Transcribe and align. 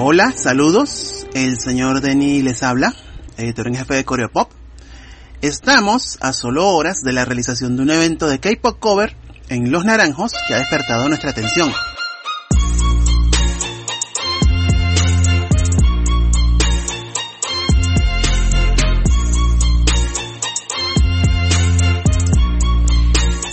Hola, 0.00 0.30
saludos. 0.30 1.26
El 1.34 1.58
señor 1.58 2.00
Denny 2.00 2.40
les 2.40 2.62
habla, 2.62 2.94
editor 3.36 3.66
en 3.66 3.74
jefe 3.74 3.94
de 3.94 4.04
Coreopop. 4.04 4.48
Estamos 5.42 6.18
a 6.20 6.32
solo 6.32 6.68
horas 6.68 7.02
de 7.02 7.12
la 7.12 7.24
realización 7.24 7.76
de 7.76 7.82
un 7.82 7.90
evento 7.90 8.28
de 8.28 8.38
K-pop 8.38 8.78
cover 8.78 9.16
en 9.48 9.72
Los 9.72 9.84
Naranjos 9.84 10.34
que 10.46 10.54
ha 10.54 10.58
despertado 10.58 11.08
nuestra 11.08 11.30
atención. 11.30 11.72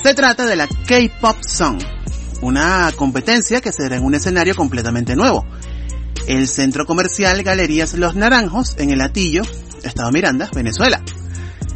Se 0.03 0.13
trata 0.13 0.45
de 0.45 0.55
la 0.55 0.67
K-Pop 0.67 1.37
Song, 1.41 1.79
una 2.43 2.91
competencia 2.95 3.61
que 3.61 3.71
será 3.71 3.95
en 3.95 4.03
un 4.03 4.13
escenario 4.13 4.53
completamente 4.53 5.15
nuevo. 5.15 5.43
El 6.27 6.47
centro 6.47 6.85
comercial 6.85 7.43
Galerías 7.43 7.93
Los 7.93 8.15
Naranjos 8.15 8.75
en 8.79 8.89
el 8.89 9.01
Atillo, 9.01 9.43
Estado 9.83 10.11
Miranda, 10.11 10.49
Venezuela. 10.53 11.01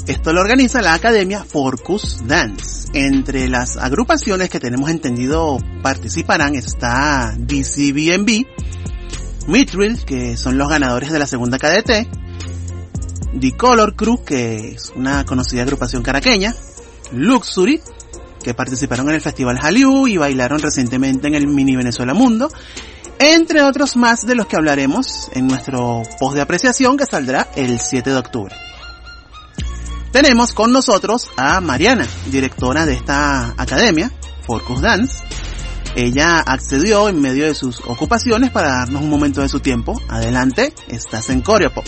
Esto 0.07 0.33
lo 0.33 0.41
organiza 0.41 0.81
la 0.81 0.95
Academia 0.95 1.43
Forcus 1.43 2.25
Dance. 2.25 2.89
Entre 2.93 3.47
las 3.47 3.77
agrupaciones 3.77 4.49
que 4.49 4.59
tenemos 4.59 4.89
entendido 4.89 5.59
participarán 5.83 6.55
está 6.55 7.35
DCBNB, 7.37 8.47
Mitril, 9.47 10.03
que 10.03 10.35
son 10.35 10.57
los 10.57 10.67
ganadores 10.67 11.11
de 11.11 11.19
la 11.19 11.27
segunda 11.27 11.59
KDT, 11.59 13.39
The 13.39 13.51
Color 13.55 13.95
Crew, 13.95 14.23
que 14.23 14.71
es 14.71 14.91
una 14.95 15.25
conocida 15.25 15.61
agrupación 15.61 16.01
caraqueña, 16.01 16.55
Luxury, 17.11 17.79
que 18.43 18.55
participaron 18.55 19.09
en 19.09 19.15
el 19.15 19.21
Festival 19.21 19.59
Hallyu 19.61 20.07
y 20.07 20.17
bailaron 20.17 20.59
recientemente 20.59 21.27
en 21.27 21.35
el 21.35 21.45
Mini 21.45 21.75
Venezuela 21.75 22.15
Mundo, 22.15 22.49
entre 23.19 23.61
otros 23.61 23.97
más 23.97 24.25
de 24.25 24.33
los 24.33 24.47
que 24.47 24.55
hablaremos 24.55 25.29
en 25.33 25.45
nuestro 25.47 26.03
post 26.19 26.35
de 26.35 26.41
apreciación 26.41 26.97
que 26.97 27.05
saldrá 27.05 27.49
el 27.55 27.79
7 27.79 28.09
de 28.09 28.15
octubre. 28.17 28.55
Tenemos 30.11 30.53
con 30.53 30.71
nosotros 30.71 31.29
a 31.37 31.61
Mariana, 31.61 32.07
directora 32.31 32.85
de 32.85 32.93
esta 32.93 33.53
academia, 33.57 34.11
Forcus 34.47 34.81
Dance. 34.81 35.23
Ella 35.95 36.39
accedió 36.39 37.09
en 37.09 37.21
medio 37.21 37.45
de 37.45 37.53
sus 37.53 37.81
ocupaciones 37.81 38.51
para 38.51 38.69
darnos 38.69 39.01
un 39.01 39.09
momento 39.09 39.41
de 39.41 39.49
su 39.49 39.59
tiempo. 39.59 40.01
Adelante, 40.07 40.73
estás 40.87 41.29
en 41.29 41.41
Coreopop. 41.41 41.85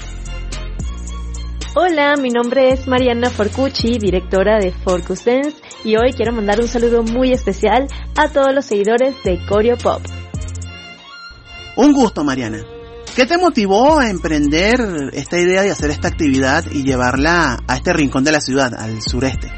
Hola, 1.74 2.16
mi 2.18 2.30
nombre 2.30 2.72
es 2.74 2.88
Mariana 2.88 3.30
Forcucci, 3.30 3.98
directora 3.98 4.59
de 4.59 4.74
Forcus 4.74 5.24
Dance, 5.24 5.56
y 5.86 5.96
hoy 5.96 6.12
quiero 6.12 6.34
mandar 6.34 6.59
un 6.59 6.68
saludo 6.68 7.02
muy 7.04 7.32
especial 7.32 7.88
a 8.18 8.28
todos 8.28 8.54
los 8.54 8.66
seguidores 8.66 9.16
de 9.24 9.40
Coreo 9.48 9.78
Pop. 9.78 10.02
Un 11.76 11.94
gusto, 11.94 12.24
Mariana. 12.24 12.59
¿Qué 13.16 13.26
te 13.26 13.38
motivó 13.38 14.00
a 14.00 14.09
emprender 14.09 14.80
esta 15.14 15.38
idea 15.40 15.62
de 15.64 15.72
hacer 15.72 15.90
esta 15.90 16.08
actividad 16.08 16.64
y 16.72 16.84
llevarla 16.84 17.59
a 17.68 17.76
este 17.76 17.92
rincón 17.94 18.24
de 18.24 18.32
la 18.32 18.40
ciudad, 18.40 18.74
al 18.74 19.02
sureste? 19.02 19.50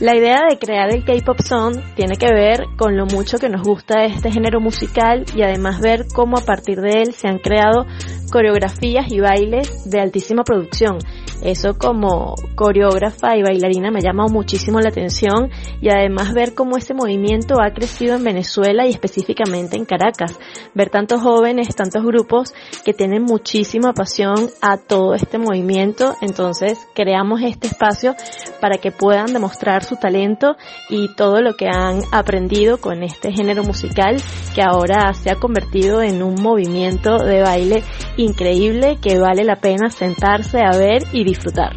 La 0.00 0.16
idea 0.16 0.42
de 0.48 0.58
crear 0.58 0.94
el 0.94 1.04
K-Pop 1.04 1.40
Song 1.42 1.76
tiene 1.96 2.16
que 2.16 2.32
ver 2.32 2.66
con 2.76 2.96
lo 2.96 3.04
mucho 3.06 3.38
que 3.38 3.48
nos 3.48 3.62
gusta 3.62 4.04
este 4.04 4.30
género 4.30 4.60
musical 4.60 5.24
y 5.34 5.42
además 5.42 5.80
ver 5.80 6.06
cómo 6.14 6.38
a 6.38 6.42
partir 6.42 6.80
de 6.80 7.02
él 7.02 7.14
se 7.14 7.26
han 7.26 7.38
creado 7.38 7.84
coreografías 8.30 9.10
y 9.10 9.20
bailes 9.20 9.90
de 9.90 10.00
altísima 10.00 10.44
producción. 10.44 10.98
Eso 11.42 11.78
como 11.78 12.34
coreógrafa 12.56 13.36
y 13.36 13.42
bailarina 13.42 13.92
me 13.92 14.00
llama 14.00 14.26
muchísimo 14.26 14.80
la 14.80 14.88
atención 14.88 15.50
y 15.80 15.88
además 15.88 16.34
ver 16.34 16.54
cómo 16.54 16.76
ese 16.76 16.94
movimiento 16.94 17.60
ha 17.60 17.72
crecido 17.72 18.16
en 18.16 18.24
Venezuela 18.24 18.86
y 18.86 18.90
específicamente 18.90 19.76
en 19.76 19.84
Caracas. 19.84 20.36
Ver 20.74 20.90
tantos 20.90 21.20
jóvenes, 21.20 21.74
tantos 21.76 22.02
grupos 22.04 22.52
que 22.84 22.92
tienen 22.92 23.22
muchísima 23.22 23.92
pasión 23.92 24.50
a 24.60 24.78
todo 24.78 25.14
este 25.14 25.38
movimiento. 25.38 26.14
Entonces 26.20 26.78
creamos 26.94 27.40
este 27.42 27.68
espacio 27.68 28.16
para 28.60 28.78
que 28.78 28.90
puedan 28.90 29.32
demostrar 29.32 29.84
su 29.84 29.96
talento 29.96 30.56
y 30.88 31.14
todo 31.14 31.40
lo 31.40 31.56
que 31.56 31.66
han 31.66 32.00
aprendido 32.12 32.78
con 32.78 33.02
este 33.02 33.32
género 33.32 33.64
musical 33.64 34.22
que 34.54 34.62
ahora 34.62 35.12
se 35.14 35.30
ha 35.30 35.36
convertido 35.36 36.02
en 36.02 36.22
un 36.22 36.34
movimiento 36.34 37.18
de 37.18 37.42
baile 37.42 37.82
increíble 38.16 38.98
que 39.00 39.18
vale 39.18 39.44
la 39.44 39.56
pena 39.56 39.90
sentarse 39.90 40.60
a 40.60 40.76
ver 40.76 41.04
y 41.12 41.24
disfrutar. 41.24 41.76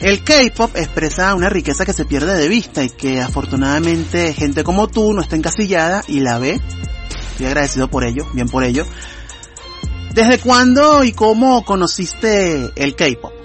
El 0.00 0.22
K-pop 0.22 0.76
expresa 0.76 1.34
una 1.34 1.48
riqueza 1.48 1.86
que 1.86 1.94
se 1.94 2.04
pierde 2.04 2.36
de 2.36 2.48
vista 2.48 2.84
y 2.84 2.90
que 2.90 3.22
afortunadamente 3.22 4.34
gente 4.34 4.62
como 4.62 4.88
tú 4.88 5.14
no 5.14 5.22
está 5.22 5.36
encasillada 5.36 6.02
y 6.06 6.20
la 6.20 6.38
ve. 6.38 6.60
Estoy 7.30 7.46
agradecido 7.46 7.88
por 7.88 8.04
ello, 8.04 8.26
bien 8.34 8.48
por 8.48 8.64
ello. 8.64 8.84
¿Desde 10.12 10.38
cuándo 10.38 11.04
y 11.04 11.12
cómo 11.12 11.64
conociste 11.64 12.70
el 12.76 12.94
K-pop? 12.94 13.43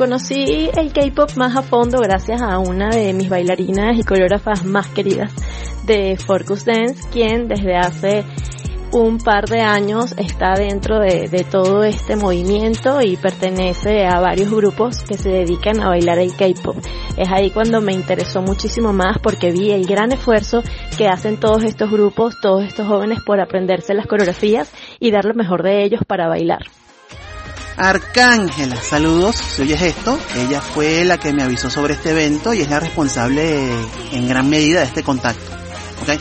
Conocí 0.00 0.70
el 0.78 0.94
K-pop 0.94 1.36
más 1.36 1.54
a 1.54 1.60
fondo 1.60 1.98
gracias 1.98 2.40
a 2.40 2.58
una 2.58 2.88
de 2.88 3.12
mis 3.12 3.28
bailarinas 3.28 3.98
y 3.98 4.02
coreógrafas 4.02 4.64
más 4.64 4.86
queridas 4.86 5.30
de 5.84 6.16
Forcus 6.16 6.64
Dance, 6.64 7.06
quien 7.12 7.48
desde 7.48 7.76
hace 7.76 8.24
un 8.92 9.18
par 9.18 9.44
de 9.44 9.60
años 9.60 10.14
está 10.16 10.54
dentro 10.54 11.00
de, 11.00 11.28
de, 11.28 11.44
todo 11.44 11.84
este 11.84 12.16
movimiento 12.16 13.02
y 13.02 13.18
pertenece 13.18 14.06
a 14.06 14.20
varios 14.20 14.50
grupos 14.50 15.02
que 15.02 15.18
se 15.18 15.28
dedican 15.28 15.82
a 15.82 15.90
bailar 15.90 16.18
el 16.18 16.34
K-pop. 16.34 16.78
Es 17.18 17.30
ahí 17.30 17.50
cuando 17.50 17.82
me 17.82 17.92
interesó 17.92 18.40
muchísimo 18.40 18.94
más 18.94 19.18
porque 19.18 19.50
vi 19.50 19.70
el 19.70 19.84
gran 19.84 20.12
esfuerzo 20.12 20.62
que 20.96 21.08
hacen 21.08 21.38
todos 21.38 21.62
estos 21.62 21.90
grupos, 21.90 22.40
todos 22.40 22.64
estos 22.64 22.88
jóvenes 22.88 23.18
por 23.26 23.38
aprenderse 23.38 23.92
las 23.92 24.06
coreografías 24.06 24.72
y 24.98 25.10
dar 25.10 25.26
lo 25.26 25.34
mejor 25.34 25.62
de 25.62 25.84
ellos 25.84 26.00
para 26.06 26.26
bailar. 26.26 26.62
Arcángela, 27.76 28.76
saludos, 28.76 29.36
si 29.36 29.62
oyes 29.62 29.80
esto, 29.82 30.18
ella 30.36 30.60
fue 30.60 31.04
la 31.04 31.18
que 31.18 31.32
me 31.32 31.42
avisó 31.42 31.70
sobre 31.70 31.94
este 31.94 32.10
evento 32.10 32.52
y 32.52 32.60
es 32.60 32.70
la 32.70 32.80
responsable 32.80 33.70
en 34.12 34.28
gran 34.28 34.48
medida 34.48 34.80
de 34.80 34.86
este 34.86 35.02
contacto. 35.02 35.50
¿Okay? 36.02 36.18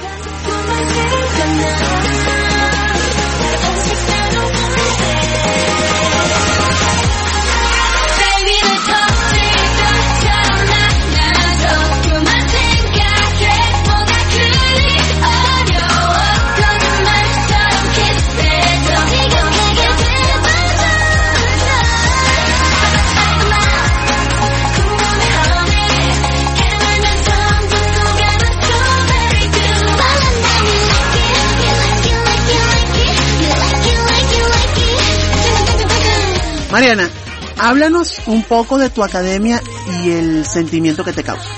Mariana, 36.79 37.09
háblanos 37.57 38.25
un 38.25 38.41
poco 38.43 38.77
de 38.77 38.89
tu 38.89 39.03
academia 39.03 39.59
y 40.01 40.11
el 40.11 40.45
sentimiento 40.45 41.03
que 41.03 41.11
te 41.11 41.25
causa. 41.25 41.49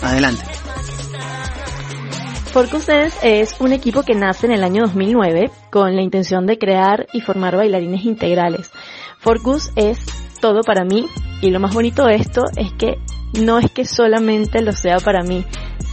Adelante. 0.00 0.44
Forcus 2.52 2.86
Dance 2.86 3.18
es 3.40 3.56
un 3.58 3.72
equipo 3.72 4.04
que 4.04 4.14
nace 4.14 4.46
en 4.46 4.52
el 4.52 4.62
año 4.62 4.82
2009 4.82 5.50
con 5.72 5.96
la 5.96 6.02
intención 6.02 6.46
de 6.46 6.56
crear 6.56 7.08
y 7.12 7.20
formar 7.20 7.56
bailarines 7.56 8.04
integrales. 8.04 8.70
Forcus 9.18 9.72
es 9.74 9.98
todo 10.40 10.60
para 10.60 10.84
mí 10.84 11.08
y 11.42 11.50
lo 11.50 11.58
más 11.58 11.74
bonito 11.74 12.04
de 12.04 12.14
esto 12.14 12.44
es 12.54 12.72
que 12.74 12.94
no 13.32 13.58
es 13.58 13.68
que 13.72 13.86
solamente 13.86 14.62
lo 14.62 14.70
sea 14.70 14.98
para 14.98 15.24
mí, 15.24 15.44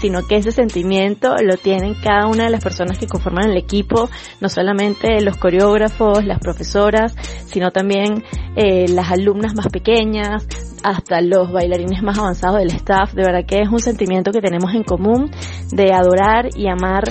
sino 0.06 0.22
que 0.22 0.36
ese 0.36 0.52
sentimiento 0.52 1.34
lo 1.44 1.58
tienen 1.58 1.96
cada 1.96 2.28
una 2.28 2.44
de 2.44 2.52
las 2.52 2.64
personas 2.64 3.00
que 3.00 3.08
conforman 3.08 3.50
el 3.50 3.58
equipo, 3.58 4.08
no 4.40 4.50
solamente 4.50 5.20
los 5.22 5.36
coreógrafos, 5.38 6.24
las 6.24 6.38
profesoras, 6.38 7.16
sino 7.48 7.72
también 7.72 8.24
eh, 8.56 8.88
las 8.88 9.10
alumnas 9.12 9.56
más 9.56 9.68
pequeñas, 9.70 10.48
hasta 10.84 11.22
los 11.22 11.52
bailarines 11.52 12.04
más 12.04 12.20
avanzados 12.20 12.60
del 12.60 12.70
staff. 12.76 13.14
De 13.14 13.24
verdad 13.24 13.48
que 13.48 13.62
es 13.62 13.68
un 13.68 13.80
sentimiento 13.80 14.32
que 14.32 14.42
tenemos 14.42 14.76
en 14.76 14.84
común 14.84 15.32
de 15.72 15.92
adorar 15.92 16.50
y 16.56 16.68
amar 16.68 17.06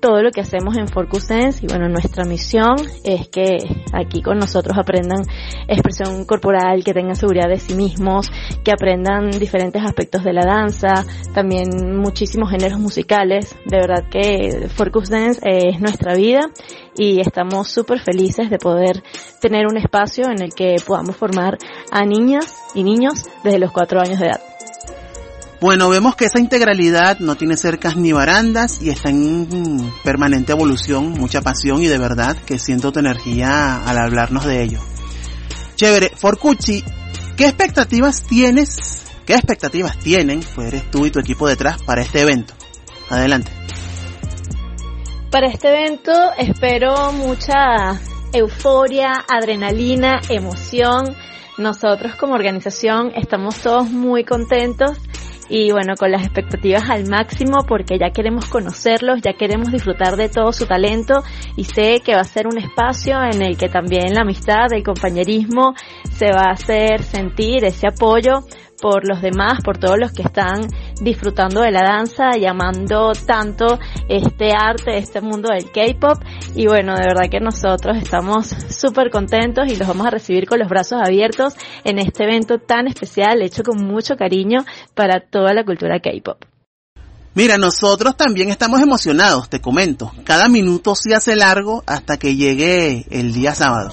todo 0.00 0.22
lo 0.22 0.30
que 0.30 0.40
hacemos 0.40 0.76
en 0.76 0.88
Forcus 0.88 1.24
Sense 1.24 1.64
y 1.64 1.68
bueno, 1.68 1.88
nuestra 1.88 2.24
misión 2.24 2.76
es 3.04 3.28
que 3.28 3.58
aquí 3.92 4.22
con 4.22 4.38
nosotros 4.38 4.76
aprendan 4.78 5.22
expresión 5.68 6.24
corporal, 6.24 6.82
que 6.84 6.94
tengan 6.94 7.16
seguridad 7.16 7.48
de 7.48 7.58
sí 7.58 7.74
mismos, 7.74 8.30
que 8.64 8.72
aprendan 8.72 9.30
diferentes 9.30 9.82
aspectos 9.82 10.24
de 10.24 10.32
la 10.32 10.44
danza, 10.44 11.04
también 11.34 11.68
muchísimos 11.96 12.50
géneros 12.50 12.78
musicales. 12.78 13.56
De 13.66 13.76
verdad 13.76 14.04
que 14.10 14.68
Forcus 14.68 15.10
Dance 15.10 15.40
es 15.44 15.80
nuestra 15.80 16.14
vida 16.14 16.40
y 16.96 17.20
estamos 17.20 17.70
súper 17.70 18.00
felices 18.00 18.50
de 18.50 18.58
poder 18.58 19.02
tener 19.40 19.66
un 19.66 19.76
espacio 19.76 20.26
en 20.30 20.42
el 20.42 20.54
que 20.54 20.76
podamos 20.86 21.16
formar 21.16 21.58
a 21.90 22.04
niñas 22.04 22.56
y 22.74 22.84
niños 22.84 23.24
desde 23.44 23.58
los 23.58 23.72
cuatro 23.72 24.00
años 24.00 24.18
de 24.18 24.26
edad. 24.26 24.49
Bueno, 25.60 25.90
vemos 25.90 26.16
que 26.16 26.24
esa 26.24 26.40
integralidad 26.40 27.18
no 27.18 27.36
tiene 27.36 27.54
cercas 27.54 27.94
ni 27.94 28.12
barandas 28.12 28.80
y 28.80 28.88
está 28.88 29.10
en 29.10 29.92
permanente 30.02 30.52
evolución, 30.52 31.10
mucha 31.10 31.42
pasión 31.42 31.82
y 31.82 31.86
de 31.86 31.98
verdad 31.98 32.34
que 32.46 32.58
siento 32.58 32.92
tu 32.92 33.00
energía 33.00 33.84
al 33.84 33.98
hablarnos 33.98 34.46
de 34.46 34.62
ello. 34.62 34.80
Chévere, 35.76 36.12
Forcucci, 36.16 36.82
¿qué 37.36 37.44
expectativas 37.44 38.22
tienes? 38.22 39.04
¿Qué 39.26 39.34
expectativas 39.34 39.98
tienen, 39.98 40.42
pues 40.54 40.68
eres 40.68 40.90
tú 40.90 41.04
y 41.04 41.10
tu 41.10 41.18
equipo 41.20 41.46
detrás 41.46 41.82
para 41.82 42.00
este 42.00 42.22
evento? 42.22 42.54
Adelante. 43.10 43.52
Para 45.30 45.48
este 45.48 45.68
evento 45.68 46.10
espero 46.38 47.12
mucha 47.12 48.00
euforia, 48.32 49.12
adrenalina, 49.28 50.22
emoción. 50.30 51.14
Nosotros 51.58 52.14
como 52.16 52.32
organización 52.32 53.12
estamos 53.14 53.58
todos 53.58 53.90
muy 53.90 54.24
contentos 54.24 54.96
y 55.50 55.72
bueno, 55.72 55.94
con 55.98 56.12
las 56.12 56.22
expectativas 56.22 56.88
al 56.88 57.08
máximo 57.08 57.64
porque 57.66 57.98
ya 57.98 58.10
queremos 58.10 58.46
conocerlos, 58.46 59.20
ya 59.20 59.32
queremos 59.32 59.72
disfrutar 59.72 60.16
de 60.16 60.28
todo 60.28 60.52
su 60.52 60.64
talento. 60.64 61.24
Y 61.56 61.64
sé 61.64 62.00
que 62.04 62.14
va 62.14 62.20
a 62.20 62.24
ser 62.24 62.46
un 62.46 62.56
espacio 62.56 63.20
en 63.22 63.42
el 63.42 63.56
que 63.56 63.68
también 63.68 64.14
la 64.14 64.20
amistad, 64.20 64.72
el 64.72 64.84
compañerismo 64.84 65.74
se 66.08 66.32
va 66.32 66.50
a 66.50 66.52
hacer 66.52 67.02
sentir 67.02 67.64
ese 67.64 67.88
apoyo 67.88 68.44
por 68.80 69.06
los 69.06 69.20
demás, 69.20 69.60
por 69.64 69.78
todos 69.78 69.98
los 69.98 70.12
que 70.12 70.22
están 70.22 70.60
disfrutando 71.00 71.62
de 71.62 71.70
la 71.70 71.82
danza 71.82 72.36
y 72.36 72.46
amando 72.46 73.12
tanto 73.26 73.78
este 74.08 74.52
arte, 74.52 74.96
este 74.96 75.20
mundo 75.20 75.50
del 75.52 75.70
K-pop. 75.70 76.22
Y 76.54 76.66
bueno, 76.66 76.94
de 76.94 77.06
verdad 77.06 77.30
que 77.30 77.40
nosotros 77.40 77.96
estamos 77.96 78.48
súper 78.48 79.10
contentos 79.10 79.66
y 79.68 79.76
los 79.76 79.88
vamos 79.88 80.06
a 80.06 80.10
recibir 80.10 80.46
con 80.46 80.58
los 80.58 80.68
brazos 80.68 81.00
abiertos 81.02 81.54
en 81.84 81.98
este 81.98 82.24
evento 82.24 82.58
tan 82.58 82.86
especial, 82.86 83.42
hecho 83.42 83.62
con 83.62 83.84
mucho 83.84 84.16
cariño 84.16 84.64
para 84.94 85.20
toda 85.20 85.52
la 85.52 85.64
cultura 85.64 86.00
K-pop. 86.00 86.59
Mira, 87.32 87.58
nosotros 87.58 88.16
también 88.16 88.50
estamos 88.50 88.80
emocionados, 88.80 89.48
te 89.48 89.60
comento. 89.60 90.12
Cada 90.24 90.48
minuto 90.48 90.96
se 90.96 91.14
hace 91.14 91.36
largo 91.36 91.84
hasta 91.86 92.16
que 92.16 92.34
llegue 92.34 93.06
el 93.10 93.32
día 93.32 93.54
sábado. 93.54 93.90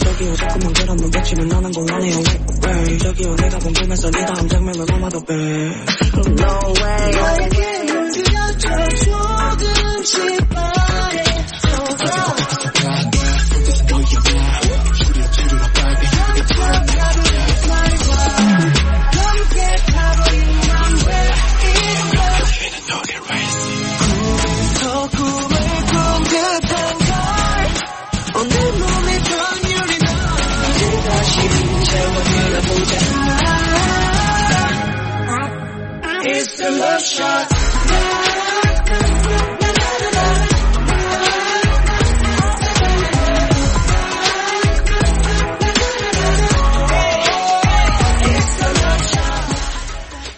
Te 37.17 37.23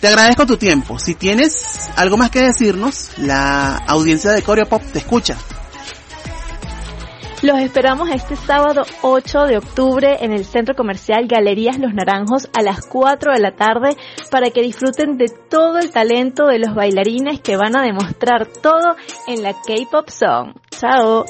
agradezco 0.08 0.46
tu 0.46 0.56
tiempo. 0.56 0.98
Si 1.00 1.16
tienes 1.16 1.90
algo 1.98 2.16
más 2.16 2.32
que 2.32 2.42
decirnos, 2.42 3.10
la 3.18 3.76
audiencia 3.76 4.32
de 4.32 4.42
Pop 4.66 4.82
te 4.94 5.00
escucha. 5.00 5.36
Los 7.42 7.58
esperamos 7.60 8.10
este 8.10 8.36
sábado 8.36 8.82
8 9.02 9.46
de 9.46 9.58
octubre 9.58 10.18
en 10.20 10.34
el 10.34 10.44
Centro 10.44 10.76
Comercial 10.76 11.26
Galerías 11.26 11.80
Los 11.80 11.94
Naranjos 11.94 12.50
a 12.52 12.62
las 12.62 12.86
4 12.86 13.32
de 13.32 13.40
la 13.40 13.56
tarde 13.56 13.96
para 14.30 14.50
que 14.50 14.62
disfruten 14.62 15.18
de 15.18 15.30
todo 15.50 15.80
el 15.80 15.90
talento 15.90 16.48
de 16.48 16.60
los 16.60 16.76
bailarines 16.76 17.40
que 17.40 17.56
van 17.56 17.78
a 17.78 17.82
demostrar 17.82 18.46
todo 18.46 18.98
en 19.28 19.42
la 19.42 19.54
K-Pop 19.54 20.10
Song. 20.10 20.54
Chao. 20.70 21.24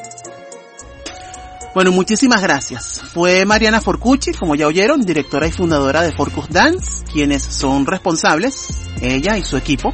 Bueno, 1.76 1.92
muchísimas 1.92 2.42
gracias. 2.42 3.04
Fue 3.14 3.46
Mariana 3.46 3.80
Forcucci, 3.80 4.34
como 4.34 4.56
ya 4.56 4.66
oyeron, 4.66 5.02
directora 5.02 5.46
y 5.46 5.52
fundadora 5.52 6.02
de 6.02 6.12
Forcus 6.12 6.50
Dance, 6.50 7.06
quienes 7.06 7.44
son 7.44 7.86
responsables, 7.86 8.90
ella 9.00 9.38
y 9.38 9.44
su 9.44 9.58
equipo, 9.58 9.94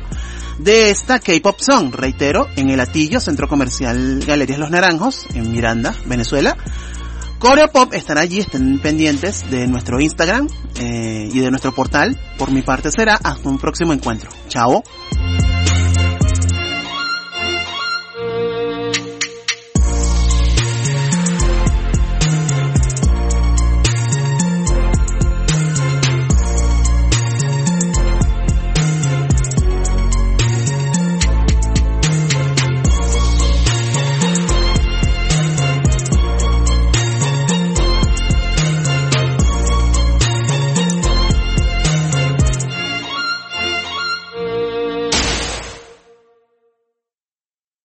de 0.57 0.89
esta 0.89 1.19
K-Pop 1.19 1.59
Song, 1.59 1.93
reitero, 1.93 2.47
en 2.55 2.69
el 2.69 2.79
Atillo, 2.79 3.19
Centro 3.19 3.47
Comercial 3.47 4.23
Galerías 4.25 4.59
Los 4.59 4.71
Naranjos, 4.71 5.25
en 5.33 5.51
Miranda, 5.51 5.93
Venezuela. 6.05 6.57
Coreo 7.39 7.67
Pop 7.67 7.93
estará 7.93 8.21
allí, 8.21 8.39
estén 8.39 8.79
pendientes 8.79 9.49
de 9.51 9.67
nuestro 9.67 9.99
Instagram 9.99 10.47
eh, 10.79 11.29
y 11.31 11.39
de 11.39 11.51
nuestro 11.51 11.73
portal. 11.73 12.17
Por 12.37 12.51
mi 12.51 12.61
parte 12.61 12.91
será 12.91 13.15
hasta 13.15 13.49
un 13.49 13.57
próximo 13.57 13.93
encuentro. 13.93 14.29
Chao. 14.47 14.83